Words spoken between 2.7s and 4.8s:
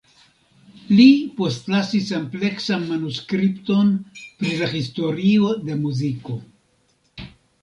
manuskripton pri la